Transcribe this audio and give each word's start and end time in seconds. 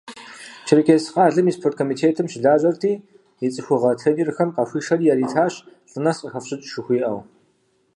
Черкесск 0.67 1.09
къалэм 1.15 1.47
и 1.51 1.53
спорткомитетым 1.57 2.27
щылажьэрти, 2.31 2.93
и 3.45 3.47
цӏыхугъэ 3.53 3.91
тренерхэм 3.99 4.49
къахуишэри 4.55 5.09
яритащ, 5.13 5.53
лӏы 5.91 5.99
нэс 6.03 6.17
къыхэфщӏыкӏ 6.21 6.67
жыхуиӏэу. 6.71 7.19